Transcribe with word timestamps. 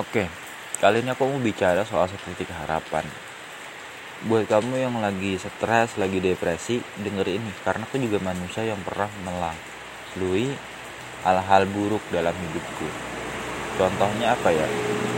Oke, 0.00 0.24
kali 0.80 1.04
ini 1.04 1.12
aku 1.12 1.28
mau 1.28 1.36
bicara 1.36 1.84
soal 1.84 2.08
titik 2.08 2.48
harapan. 2.48 3.04
Buat 4.24 4.48
kamu 4.48 4.80
yang 4.80 4.96
lagi 4.96 5.36
stres, 5.36 6.00
lagi 6.00 6.24
depresi, 6.24 6.80
denger 7.04 7.28
ini 7.28 7.52
karena 7.60 7.84
aku 7.84 8.00
juga 8.00 8.16
manusia 8.24 8.64
yang 8.64 8.80
pernah 8.80 9.12
melalui 9.20 10.56
hal-hal 11.20 11.68
buruk 11.68 12.00
dalam 12.08 12.32
hidupku. 12.32 12.88
Contohnya 13.76 14.32
apa 14.32 14.48
ya? 14.48 14.64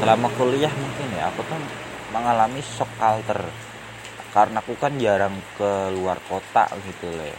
Selama 0.02 0.26
kuliah 0.34 0.74
mungkin 0.74 1.14
ya, 1.14 1.30
aku 1.30 1.46
tuh 1.46 1.62
mengalami 2.10 2.58
shock 2.58 2.90
culture. 2.98 3.46
Karena 4.34 4.58
aku 4.58 4.74
kan 4.82 4.98
jarang 4.98 5.38
keluar 5.54 6.18
kota 6.26 6.66
gitu 6.82 7.06
loh 7.06 7.26
ya. 7.30 7.38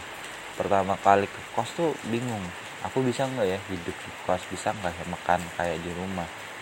Pertama 0.56 0.96
kali 0.96 1.28
ke 1.28 1.40
kos 1.52 1.68
tuh 1.76 1.92
bingung. 2.08 2.40
Aku 2.88 3.04
bisa 3.04 3.28
nggak 3.28 3.44
ya 3.44 3.60
hidup 3.68 3.92
di 3.92 4.10
kos? 4.24 4.40
Bisa 4.48 4.72
nggak 4.72 4.96
ya 4.96 5.04
makan 5.12 5.40
kayak 5.60 5.76
di 5.84 5.92
rumah? 5.92 6.53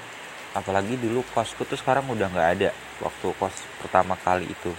Apalagi 0.52 1.00
dulu 1.00 1.24
kosku 1.32 1.64
tuh 1.64 1.76
sekarang 1.80 2.08
udah 2.08 2.28
nggak 2.28 2.48
ada. 2.60 2.70
Waktu 3.00 3.26
kos 3.36 3.56
pertama 3.80 4.14
kali 4.20 4.48
itu 4.48 4.72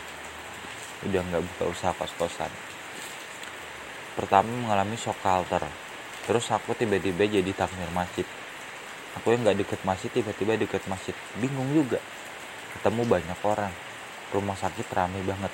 udah 1.09 1.21
nggak 1.21 1.43
buka 1.43 1.63
usaha 1.73 1.91
kos 1.98 2.13
kosan 2.15 2.52
pertama 4.13 4.49
mengalami 4.49 4.95
shock 4.98 5.17
culture. 5.21 5.65
Terus 6.23 6.45
aku 6.53 6.71
tiba-tiba 6.77 7.27
jadi 7.27 7.51
takmir 7.51 7.89
masjid. 7.91 8.25
Aku 9.20 9.34
yang 9.34 9.45
nggak 9.45 9.59
deket 9.65 9.81
masjid 9.84 10.09
tiba-tiba 10.09 10.57
deket 10.57 10.85
masjid. 10.88 11.13
Bingung 11.38 11.70
juga. 11.73 11.99
Ketemu 12.77 13.01
banyak 13.05 13.40
orang. 13.43 13.73
Rumah 14.31 14.57
sakit 14.57 14.87
ramai 14.93 15.21
banget. 15.26 15.53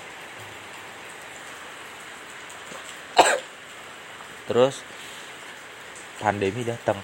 Terus 4.47 4.81
pandemi 6.17 6.65
datang 6.65 6.97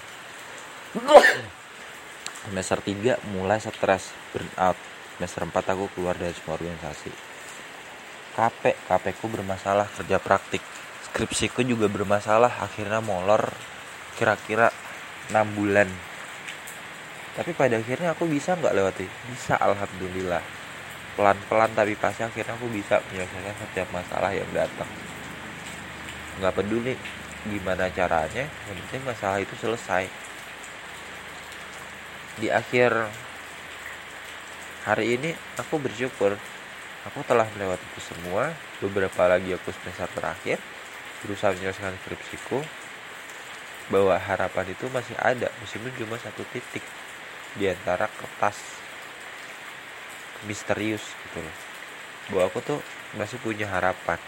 semester 2.46 2.78
3 2.78 3.18
mulai 3.34 3.58
stres 3.58 4.14
burnout. 4.30 4.78
Semester 5.18 5.42
4 5.42 5.72
aku 5.74 5.90
keluar 5.98 6.14
dari 6.14 6.30
semua 6.30 6.54
organisasi. 6.54 7.10
KP 8.38 8.62
KP 8.86 9.04
ku 9.18 9.26
bermasalah 9.26 9.90
kerja 9.90 10.22
praktik. 10.22 10.62
Skripsiku 11.10 11.66
juga 11.66 11.90
bermasalah 11.90 12.62
akhirnya 12.62 13.02
molor 13.02 13.50
kira-kira 14.14 14.70
6 15.34 15.58
bulan. 15.58 15.90
Tapi 17.34 17.50
pada 17.52 17.76
akhirnya 17.76 18.14
aku 18.14 18.30
bisa 18.30 18.54
nggak 18.54 18.76
lewati? 18.76 19.06
Bisa 19.34 19.58
alhamdulillah. 19.58 20.40
Pelan-pelan 21.16 21.72
tapi 21.74 21.96
pasti 21.98 22.22
akhirnya 22.22 22.54
aku 22.54 22.68
bisa 22.70 23.00
menyelesaikan 23.10 23.56
setiap 23.56 23.88
masalah 23.90 24.30
yang 24.36 24.48
datang. 24.54 24.88
Nggak 26.38 26.54
peduli 26.60 26.94
gimana 27.46 27.88
caranya 27.94 28.44
yang 28.44 28.76
penting 28.84 29.02
masalah 29.06 29.38
itu 29.38 29.54
selesai 29.54 30.25
di 32.36 32.52
akhir 32.52 32.92
hari 34.84 35.16
ini 35.16 35.30
aku 35.56 35.80
bersyukur. 35.80 36.36
Aku 37.06 37.22
telah 37.22 37.46
melewati 37.54 37.86
itu 37.86 38.00
semua. 38.02 38.50
Beberapa 38.82 39.30
lagi 39.30 39.54
aku 39.54 39.70
semester 39.72 40.10
terakhir. 40.12 40.58
Berusaha 41.24 41.54
menyelesaikan 41.56 41.96
skripsiku. 42.04 42.60
Bahwa 43.88 44.18
harapan 44.18 44.66
itu 44.74 44.90
masih 44.90 45.14
ada 45.22 45.46
meskipun 45.62 45.94
cuma 45.94 46.18
satu 46.18 46.42
titik 46.50 46.82
di 47.54 47.70
antara 47.70 48.10
kertas 48.10 48.58
misterius 50.44 51.06
gitu 51.30 51.38
loh. 51.40 51.56
Bahwa 52.34 52.42
aku 52.50 52.58
tuh 52.60 52.80
masih 53.14 53.38
punya 53.38 53.70
harapan 53.70 54.18